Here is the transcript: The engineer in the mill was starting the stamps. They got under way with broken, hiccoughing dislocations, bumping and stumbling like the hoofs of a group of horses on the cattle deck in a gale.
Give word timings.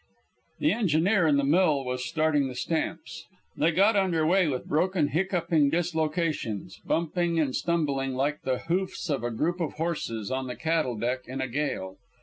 The 0.57 0.71
engineer 0.71 1.27
in 1.27 1.37
the 1.37 1.43
mill 1.43 1.85
was 1.85 2.03
starting 2.03 2.47
the 2.47 2.55
stamps. 2.55 3.27
They 3.55 3.71
got 3.71 3.95
under 3.95 4.25
way 4.25 4.47
with 4.47 4.65
broken, 4.65 5.09
hiccoughing 5.09 5.69
dislocations, 5.69 6.79
bumping 6.83 7.39
and 7.39 7.55
stumbling 7.55 8.15
like 8.15 8.41
the 8.41 8.57
hoofs 8.57 9.11
of 9.11 9.23
a 9.23 9.29
group 9.29 9.61
of 9.61 9.73
horses 9.73 10.31
on 10.31 10.47
the 10.47 10.55
cattle 10.55 10.95
deck 10.97 11.25
in 11.27 11.39
a 11.39 11.47
gale. 11.47 11.97